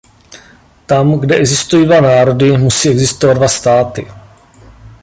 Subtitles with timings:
[0.85, 4.07] Tam, kde existují dva národy, musí existovat dva státy.